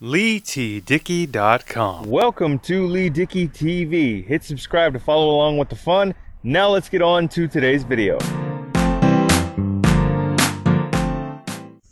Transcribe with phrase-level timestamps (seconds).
[0.00, 2.08] LeeTDickey.com.
[2.08, 4.24] Welcome to Lee Dickey TV.
[4.24, 6.14] Hit subscribe to follow along with the fun.
[6.44, 8.16] Now let's get on to today's video.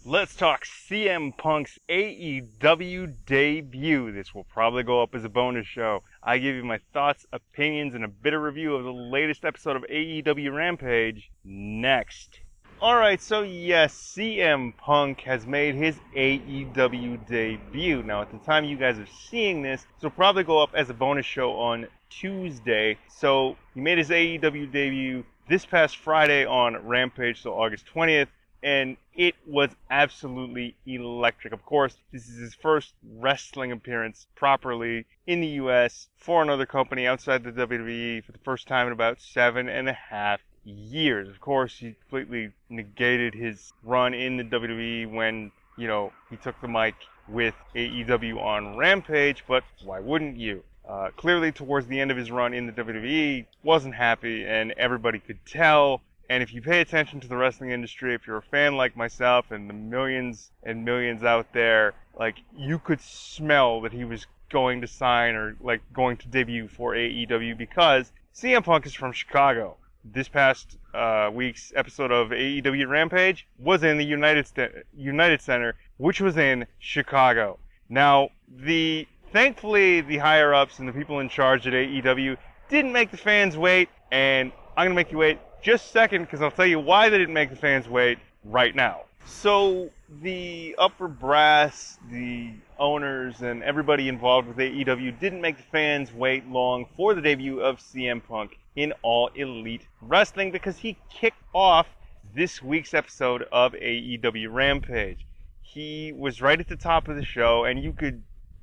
[0.05, 4.13] Let's talk CM Punk's AEW debut.
[4.13, 6.05] This will probably go up as a bonus show.
[6.23, 9.75] I give you my thoughts, opinions, and a bit of review of the latest episode
[9.75, 12.39] of AEW Rampage next.
[12.83, 18.03] Alright, so yes, CM Punk has made his AEW debut.
[18.03, 20.91] Now, at the time you guys are seeing this, this will probably go up as
[20.91, 22.99] a bonus show on Tuesday.
[23.09, 28.29] So, he made his AEW debut this past Friday on Rampage, so August 20th,
[28.63, 31.55] and it was absolutely electric.
[31.55, 37.07] Of course, this is his first wrestling appearance properly in the US for another company
[37.07, 41.29] outside the WWE for the first time in about seven and a half years.
[41.29, 46.61] Of course, he completely negated his run in the WWE when, you know, he took
[46.61, 46.95] the mic
[47.29, 50.63] with AEW on Rampage, but why wouldn't you?
[50.89, 55.19] Uh, clearly, towards the end of his run in the WWE, wasn't happy, and everybody
[55.19, 56.01] could tell.
[56.29, 59.51] And if you pay attention to the wrestling industry, if you're a fan like myself
[59.51, 64.81] and the millions and millions out there, like you could smell that he was going
[64.81, 69.77] to sign or like going to debut for AEW because CM Punk is from Chicago
[70.13, 75.75] this past uh, week's episode of AEW Rampage was in the United St- United Center,
[75.97, 77.59] which was in Chicago.
[77.89, 82.37] Now, the thankfully the higher ups and the people in charge at AEW
[82.69, 86.43] didn't make the fans wait, and I'm gonna make you wait just a second because
[86.43, 89.03] I'll tell you why they didn't make the fans wait right now.
[89.25, 89.91] So
[90.23, 96.49] the upper brass, the owners, and everybody involved with AEW didn't make the fans wait
[96.49, 101.87] long for the debut of CM Punk in All Elite Wrestling because he kicked off
[102.35, 105.27] this week's episode of AEW Rampage.
[105.63, 108.23] He was right at the top of the show, and you could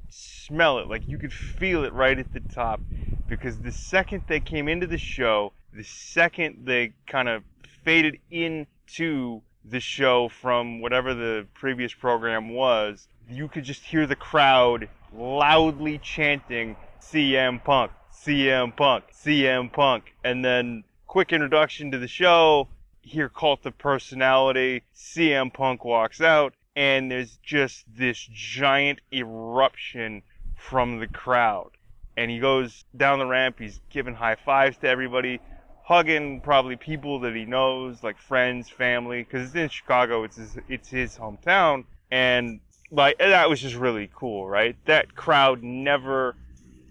[0.10, 2.80] smell it, like you could feel it right at the top,
[3.28, 7.44] because the second they came into the show, the second they kind of
[7.84, 14.16] faded into the show from whatever the previous program was, you could just hear the
[14.16, 20.14] crowd loudly chanting CM Punk, CM Punk, CM Punk.
[20.24, 22.68] And then quick introduction to the show,
[23.02, 30.24] Here, Cult of Personality, CM Punk walks out, and there's just this giant eruption
[30.56, 31.72] from the crowd.
[32.16, 35.40] And he goes down the ramp, he's giving high fives to everybody,
[35.84, 40.58] hugging probably people that he knows, like friends, family, because it's in Chicago, it's his,
[40.70, 42.60] it's his hometown, and
[42.92, 44.76] like that was just really cool, right?
[44.86, 46.36] That crowd never.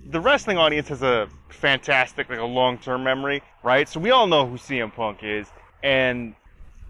[0.05, 3.89] The wrestling audience has a fantastic, like a long-term memory, right?
[3.89, 5.47] So we all know who CM Punk is,
[5.83, 6.35] and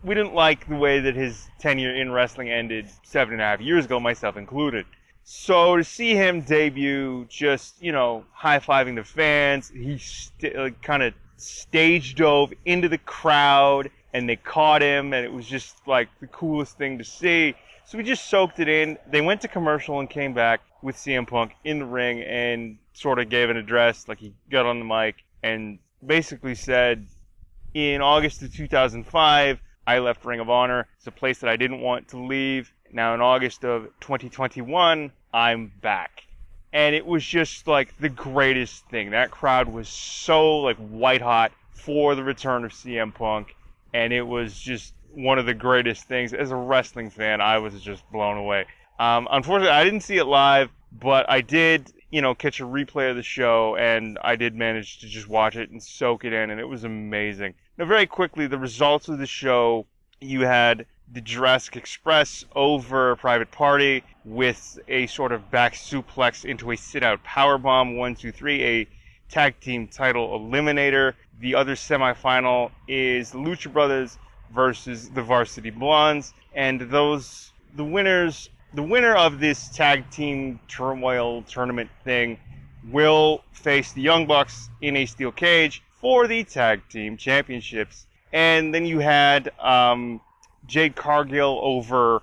[0.02, 3.60] we didn't like the way that his tenure in wrestling ended seven and a half
[3.60, 4.86] years ago, myself included.
[5.24, 11.02] So to see him debut, just you know, high-fiving the fans, he st- like, kind
[11.02, 16.08] of stage dove into the crowd and they caught him and it was just like
[16.20, 17.54] the coolest thing to see.
[17.84, 18.96] So we just soaked it in.
[19.10, 23.18] They went to commercial and came back with CM Punk in the ring and sort
[23.18, 27.06] of gave an address, like he got on the mic and basically said,
[27.74, 30.86] in August of 2005, I left Ring of Honor.
[30.98, 32.72] It's a place that I didn't want to leave.
[32.92, 36.24] Now in August of 2021, I'm back
[36.72, 39.10] and it was just like the greatest thing.
[39.10, 43.54] That crowd was so like white hot for the return of CM Punk,
[43.92, 46.32] and it was just one of the greatest things.
[46.32, 48.66] As a wrestling fan, I was just blown away.
[48.98, 53.10] Um, unfortunately, I didn't see it live, but I did, you know, catch a replay
[53.10, 56.50] of the show, and I did manage to just watch it and soak it in,
[56.50, 57.54] and it was amazing.
[57.78, 59.86] Now, very quickly, the results of the show.
[60.20, 66.70] You had the Jurassic Express over Private Party with a sort of back suplex into
[66.70, 67.96] a sit out power bomb.
[67.96, 68.88] One, two, three, a
[69.30, 71.14] tag team title eliminator.
[71.40, 74.18] The other semifinal is Lucha Brothers
[74.54, 78.50] versus the Varsity Blondes, and those the winners.
[78.74, 82.38] The winner of this tag team turmoil tournament thing
[82.90, 88.06] will face the Young Bucks in a steel cage for the tag team championships.
[88.32, 90.22] And then you had um,
[90.66, 92.22] Jade Cargill over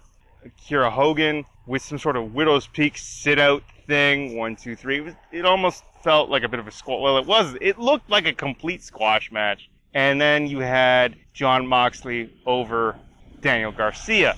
[0.60, 4.36] Kiera Hogan with some sort of Widow's Peak sit out thing.
[4.36, 4.98] One, two, three.
[4.98, 7.00] It, was, it almost felt like a bit of a squash.
[7.00, 7.56] Well, it was.
[7.62, 9.70] It looked like a complete squash match.
[9.94, 12.96] And then you had Jon Moxley over
[13.40, 14.36] Daniel Garcia.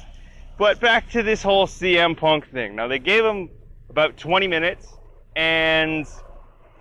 [0.61, 2.75] But back to this whole CM Punk thing.
[2.75, 3.49] Now, they gave him
[3.89, 4.87] about 20 minutes,
[5.35, 6.05] and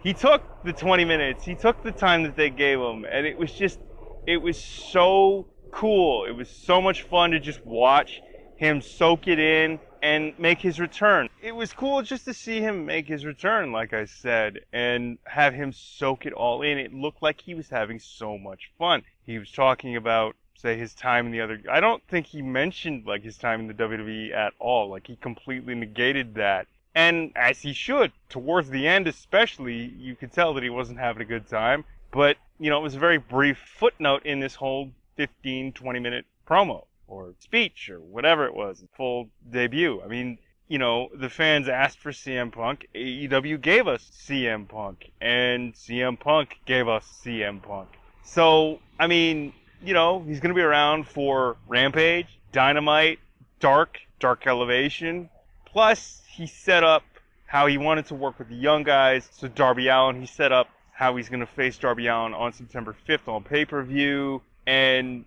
[0.02, 1.46] he took the 20 minutes.
[1.46, 3.78] He took the time that they gave him, and it was just,
[4.26, 6.26] it was so cool.
[6.26, 8.20] It was so much fun to just watch
[8.58, 11.30] him soak it in, and make his return.
[11.42, 15.54] It was cool just to see him make his return, like I said, and have
[15.54, 16.76] him soak it all in.
[16.76, 19.04] It looked like he was having so much fun.
[19.24, 23.06] He was talking about say his time in the other I don't think he mentioned
[23.06, 24.88] like his time in the WWE at all.
[24.88, 26.66] Like he completely negated that.
[26.94, 31.22] And as he should, towards the end especially, you could tell that he wasn't having
[31.22, 31.84] a good time.
[32.10, 36.26] But, you know, it was a very brief footnote in this whole 15, 20 minute
[36.48, 40.02] promo or speech or whatever it was, full debut.
[40.02, 42.86] I mean, you know, the fans asked for CM Punk.
[42.94, 47.88] AEW gave us CM Punk, and CM Punk gave us CM Punk.
[48.22, 53.18] So, I mean, you know, he's going to be around for Rampage, Dynamite,
[53.60, 55.28] Dark, Dark Elevation.
[55.64, 57.02] Plus, he set up
[57.46, 59.28] how he wanted to work with the young guys.
[59.32, 62.94] So, Darby Allin, he set up how he's going to face Darby Allin on September
[63.08, 64.42] 5th on pay per view.
[64.66, 65.24] And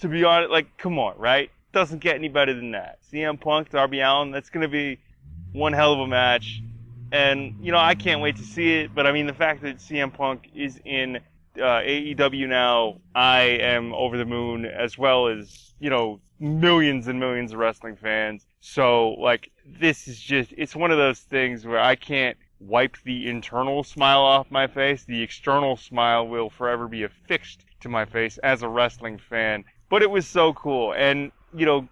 [0.00, 1.50] to be honest, like, come on, right?
[1.72, 2.98] Doesn't get any better than that.
[3.12, 4.98] CM Punk, Darby Allin, that's going to be
[5.52, 6.60] one hell of a match.
[7.12, 8.94] And, you know, I can't wait to see it.
[8.94, 11.20] But I mean, the fact that CM Punk is in
[11.56, 17.20] uh, AEW now, I am over the moon, as well as, you know, millions and
[17.20, 18.46] millions of wrestling fans.
[18.60, 23.28] So, like, this is just, it's one of those things where I can't wipe the
[23.28, 25.04] internal smile off my face.
[25.04, 29.64] The external smile will forever be affixed to my face as a wrestling fan.
[29.88, 30.94] But it was so cool.
[30.94, 31.88] And, you know,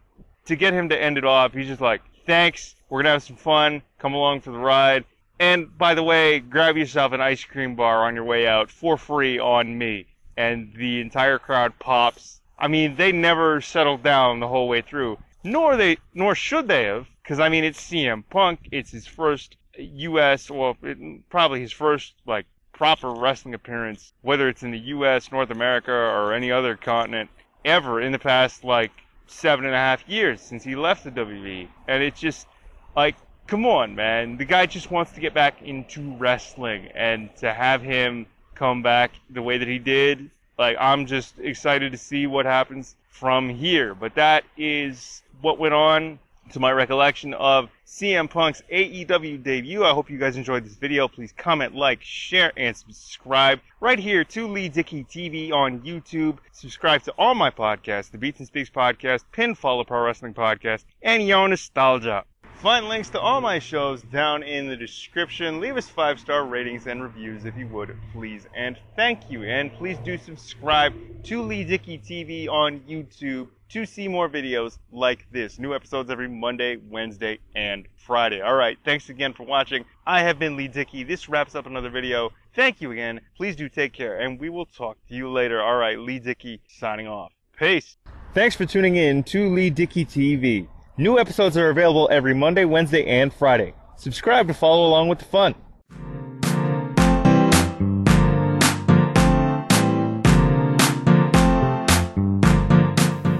[0.47, 3.23] to get him to end it off, he's just like, thanks, we're going to have
[3.23, 5.05] some fun, come along for the ride.
[5.41, 8.99] And by the way, grab yourself an ice cream bar on your way out for
[8.99, 10.07] free on me.
[10.37, 12.43] And the entire crowd pops.
[12.59, 15.19] I mean, they never settled down the whole way through.
[15.43, 18.69] Nor they, nor should they have, because I mean, it's CM Punk.
[18.71, 20.51] It's his first U.S.
[20.51, 20.99] well, it,
[21.31, 22.45] probably his first like
[22.75, 27.31] proper wrestling appearance, whether it's in the U.S., North America, or any other continent
[27.65, 28.93] ever in the past like
[29.27, 31.67] seven and a half years since he left the WWE.
[31.89, 32.47] And it's just
[32.95, 33.17] like
[33.51, 34.37] come on, man.
[34.37, 39.11] The guy just wants to get back into wrestling, and to have him come back
[39.29, 43.93] the way that he did, like, I'm just excited to see what happens from here.
[43.95, 46.21] But that is what went on
[46.53, 49.85] to my recollection of CM Punk's AEW debut.
[49.85, 51.09] I hope you guys enjoyed this video.
[51.09, 56.39] Please comment, like, share, and subscribe right here to Lee Dickey TV on YouTube.
[56.53, 61.27] Subscribe to all my podcasts, the Beats and Speaks podcast, Pinfall Pro Wrestling podcast, and
[61.27, 62.25] Yo Nostalgia.
[62.63, 65.61] Find links to all my shows down in the description.
[65.61, 68.47] Leave us five star ratings and reviews if you would, please.
[68.55, 69.45] And thank you.
[69.45, 70.93] And please do subscribe
[71.25, 75.59] to Lee Dickey TV on YouTube to see more videos like this.
[75.59, 78.43] New episodes every Monday, Wednesday, and Friday.
[78.43, 78.77] All right.
[78.85, 79.87] Thanks again for watching.
[80.07, 81.03] I have been Lee Dickey.
[81.03, 82.29] This wraps up another video.
[82.55, 83.23] Thank you again.
[83.39, 85.63] Please do take care, and we will talk to you later.
[85.63, 85.99] All right.
[85.99, 87.33] Lee Dickey signing off.
[87.59, 87.97] Peace.
[88.35, 90.69] Thanks for tuning in to Lee Dickey TV.
[91.01, 93.73] New episodes are available every Monday, Wednesday, and Friday.
[93.97, 95.55] Subscribe to follow along with the fun.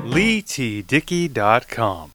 [0.09, 2.13] LeeTDickey.com